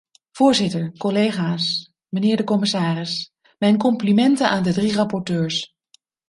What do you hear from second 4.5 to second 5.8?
de drie rapporteurs.